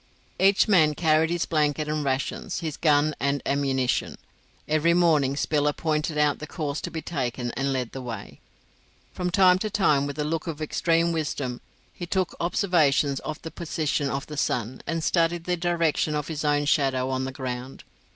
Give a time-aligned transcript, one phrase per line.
[0.39, 4.15] Each man carried his blanket and rations, his gun and ammunition.
[4.67, 8.39] Every morning Spiller pointed out the course to be taken and led the way.
[9.13, 11.61] From time to time, with a look of extreme wisdom,
[11.93, 16.43] he took observations of the position of the sun, and studied the direction of his
[16.43, 17.83] own shadow on the ground.